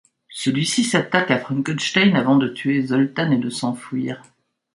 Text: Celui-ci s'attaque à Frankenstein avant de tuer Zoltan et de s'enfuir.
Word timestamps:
Celui-ci 0.31 0.83
s'attaque 0.83 1.29
à 1.29 1.37
Frankenstein 1.37 2.15
avant 2.15 2.35
de 2.35 2.47
tuer 2.47 2.81
Zoltan 2.87 3.29
et 3.29 3.37
de 3.37 3.51
s'enfuir. 3.51 4.23